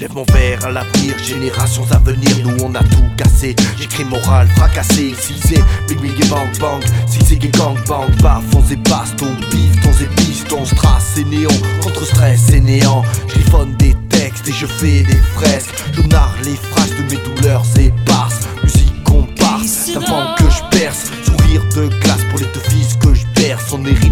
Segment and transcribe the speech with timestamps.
[0.00, 3.56] Lève mon verre à l'avenir, générations à venir, nous on a tout cassé.
[3.76, 8.76] J'écris moral, fracassé, c'est big big et bang bang, si c'est gang bang, bafons et
[8.76, 11.50] baston, pistons et pistons, strass et néon,
[11.82, 13.02] contre stress et néant.
[13.28, 17.27] J'griffonne des textes et je fais des fresques, je narre les phrases de mes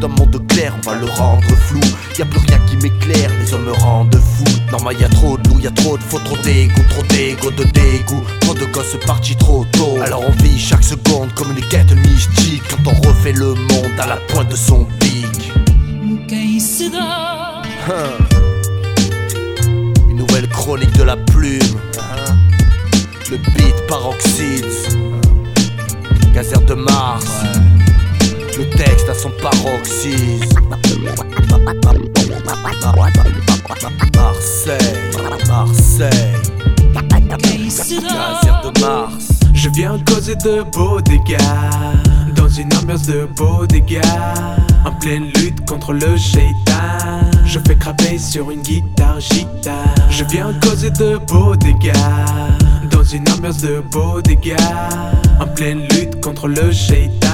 [0.00, 1.80] d'un monde clair, on va le rendre flou.
[2.18, 4.44] Y a plus rien qui m'éclaire, les hommes me rendent fou.
[4.72, 7.02] Non, mais y a trop de loups, y a trop de faux, trop d'égo, trop
[7.02, 8.22] d'égo, de dégoût.
[8.40, 9.98] Trop de gosses partis trop tôt.
[10.02, 12.62] Alors on vit chaque seconde comme une quête mystique.
[12.70, 15.52] Quand on refait le monde à la pointe de son pic.
[20.08, 21.60] Une nouvelle chronique de la plume.
[23.30, 24.64] Le beat paroxyde.
[26.32, 27.26] Gazère de Mars.
[28.82, 30.70] Texte à son paroxysme.
[34.16, 34.78] Marseille,
[35.46, 36.08] Marseille.
[38.64, 39.28] De Mars.
[39.52, 41.36] Je viens causer de beaux dégâts.
[42.34, 44.00] Dans une ambiance de beaux dégâts.
[44.86, 47.20] En pleine lutte contre le shaitan.
[47.44, 49.94] Je fais craper sur une guitare gitane.
[50.08, 51.92] Je viens causer de beaux dégâts.
[52.90, 54.56] Dans une ambiance de beaux dégâts.
[55.38, 57.29] En pleine lutte contre le shaitan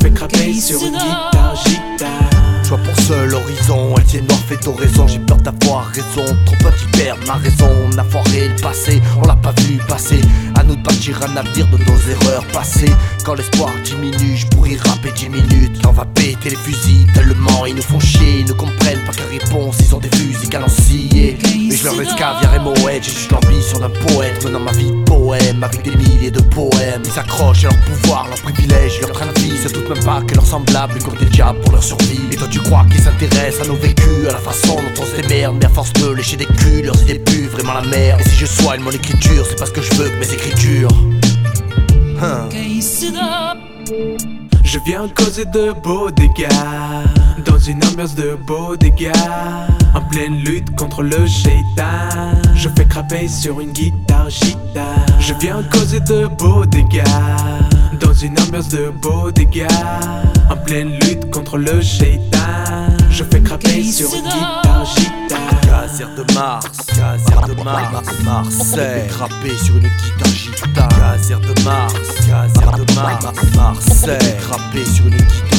[0.00, 2.64] Je fais craper sur une guitare gitane.
[2.66, 5.06] Choix pour seul horizon, elle tient noir fait raison.
[5.06, 7.68] J'ai peur d'avoir raison, trop petit perdre ma raison.
[7.92, 10.20] On a foiré le passé, on l'a pas vu passer.
[10.54, 12.92] À nous de bâtir un avenir de nos erreurs passées.
[13.24, 15.82] Quand l'espoir diminue, je pourrais rapper 10 minutes.
[15.86, 18.40] On va péter les fusils, tellement ils nous font chier.
[18.40, 21.36] Ils ne comprennent pas qu'à réponse, ils ont des fusils calanciers
[21.68, 24.44] Mais je leur laisse caviar et moët, j'ai juste l'ambition d'un poète.
[24.44, 24.92] Menant ma vie
[25.32, 27.02] avec des milliers de poèmes.
[27.04, 30.20] Ils s'accrochent à leur pouvoir, leur privilège, leur train de vie Se doutent même pas
[30.22, 32.20] que leurs semblables comme des diables pour leur survie.
[32.32, 35.20] Et toi tu crois qu'ils s'intéressent à nos vécus, à la façon dont on se
[35.20, 35.56] démerde.
[35.60, 38.36] Mais à force de lécher des culs, leurs idées puent vraiment la merde Et si
[38.36, 40.90] je soigne mon écriture, c'est parce que je veux que mes écritures.
[42.22, 42.48] Hein.
[44.64, 46.48] Je viens causer de beaux dégâts.
[47.46, 49.12] Dans une ambiance de beaux dégâts
[49.94, 52.08] En pleine lutte contre le shaitan
[52.54, 55.06] Je fais craper sur une guitare gitane.
[55.18, 57.02] Je viens causer de beaux dégâts
[58.00, 59.66] Dans une ambiance de beaux dégâts.
[60.50, 62.38] En pleine lutte contre le shaitan
[63.10, 65.38] Je fais craper sur une guitare gitane.
[65.66, 69.08] Gazère de Mars, Gazère de Mars, Marseille.
[69.08, 70.88] Grappé sur une guitare gitane.
[70.98, 71.94] Gazère de Mars,
[72.28, 73.24] Gazère de Mars,
[73.56, 74.36] Marseille.
[74.40, 75.49] Grappé sur une guitare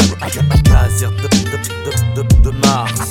[0.00, 1.28] Gaz- gaz- Gazère de, de,
[2.14, 3.10] de, de, de Mars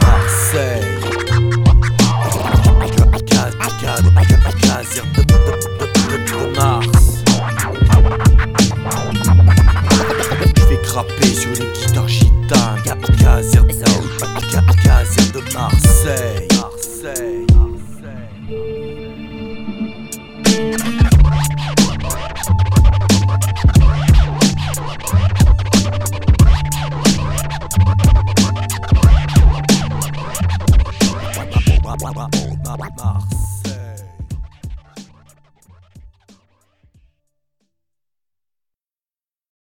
[0.00, 0.82] Marseille
[5.14, 7.24] de, de, de, de, de Mars
[10.56, 12.82] Je fais crapper sur une guitare gitane.
[12.84, 13.72] Ga- Gazère de,
[15.32, 16.48] de Marseille.
[16.56, 17.46] Marseille.
[17.54, 18.28] Marseille